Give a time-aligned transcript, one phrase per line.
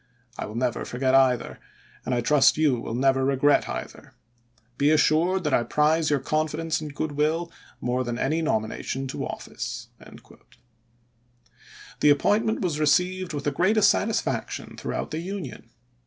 [0.35, 1.59] I will never forget either,
[2.07, 4.15] and trust you will never regret either.
[4.75, 9.27] Be assured that I prize your confidence and good will more than any nomination to
[9.27, 9.89] office."
[11.99, 15.69] The appointment was received with the greatest satisfaction throughout the Union.